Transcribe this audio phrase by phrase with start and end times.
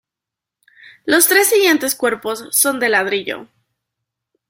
[1.05, 3.45] Los tres siguientes cuerpos son de ladrillo.